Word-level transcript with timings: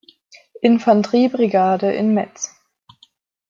Infanterie-Brigade 0.61 1.91
in 1.93 2.15
Metz. 2.15 2.49